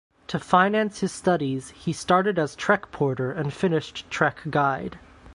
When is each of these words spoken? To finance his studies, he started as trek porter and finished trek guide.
To 0.29 0.39
finance 0.39 1.01
his 1.01 1.11
studies, 1.11 1.69
he 1.77 1.93
started 1.93 2.39
as 2.39 2.55
trek 2.55 2.91
porter 2.91 3.31
and 3.31 3.53
finished 3.53 4.09
trek 4.09 4.37
guide. 4.49 4.97